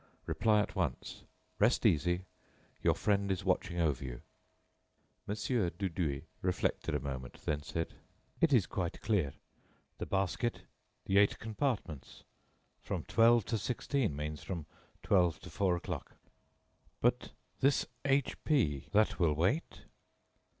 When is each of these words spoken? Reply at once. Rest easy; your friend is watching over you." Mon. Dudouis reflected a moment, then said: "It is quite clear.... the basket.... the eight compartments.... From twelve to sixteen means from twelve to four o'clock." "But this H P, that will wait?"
Reply 0.25 0.61
at 0.61 0.75
once. 0.75 1.21
Rest 1.59 1.85
easy; 1.85 2.25
your 2.81 2.95
friend 2.95 3.31
is 3.31 3.45
watching 3.45 3.79
over 3.79 4.03
you." 4.03 4.21
Mon. 5.27 5.35
Dudouis 5.37 6.23
reflected 6.41 6.95
a 6.95 6.99
moment, 6.99 7.37
then 7.45 7.61
said: 7.61 7.93
"It 8.39 8.51
is 8.51 8.65
quite 8.65 8.99
clear.... 9.01 9.33
the 9.99 10.07
basket.... 10.07 10.61
the 11.05 11.19
eight 11.19 11.37
compartments.... 11.37 12.23
From 12.81 13.03
twelve 13.03 13.45
to 13.45 13.59
sixteen 13.59 14.15
means 14.15 14.41
from 14.41 14.65
twelve 15.03 15.39
to 15.41 15.51
four 15.51 15.75
o'clock." 15.75 16.15
"But 16.99 17.33
this 17.59 17.85
H 18.03 18.43
P, 18.43 18.87
that 18.93 19.19
will 19.19 19.33
wait?" 19.35 19.81